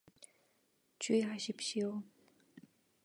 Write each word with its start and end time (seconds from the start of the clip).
주의하십시오. 0.97 2.01